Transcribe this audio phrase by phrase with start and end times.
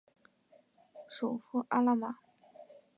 [1.11, 2.17] 首府阿马拉。